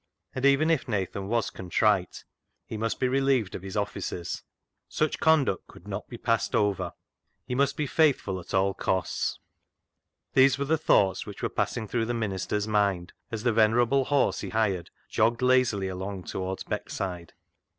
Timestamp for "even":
0.47-0.71